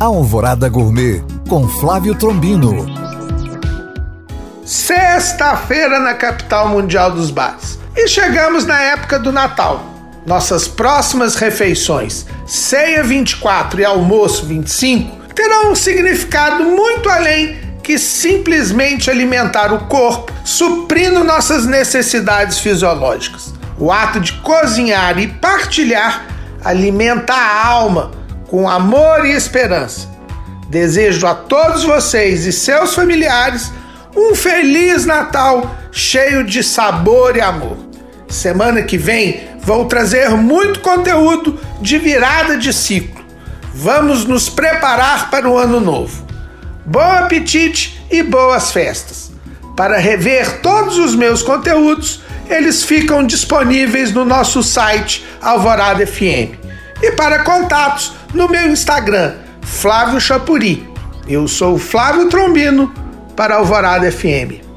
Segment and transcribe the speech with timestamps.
[0.00, 2.86] Alvorada Gourmet com Flávio Trombino.
[4.64, 7.78] Sexta-feira na capital mundial dos bares.
[7.94, 9.84] E chegamos na época do Natal.
[10.24, 19.10] Nossas próximas refeições, ceia 24 e almoço 25, terão um significado muito além que simplesmente
[19.10, 23.52] alimentar o corpo, suprindo nossas necessidades fisiológicas.
[23.78, 26.24] O ato de cozinhar e partilhar
[26.64, 28.18] alimenta a alma
[28.50, 30.08] com amor e esperança.
[30.68, 33.72] Desejo a todos vocês e seus familiares
[34.14, 37.76] um feliz Natal cheio de sabor e amor.
[38.28, 43.24] Semana que vem vou trazer muito conteúdo de virada de ciclo.
[43.72, 46.26] Vamos nos preparar para o ano novo.
[46.84, 49.30] Bom apetite e boas festas!
[49.76, 56.69] Para rever todos os meus conteúdos, eles ficam disponíveis no nosso site Alvorada FM.
[57.02, 60.88] E para contatos, no meu Instagram, Flávio Chapuri.
[61.26, 62.92] Eu sou Flávio Trombino
[63.34, 64.69] para Alvorada FM.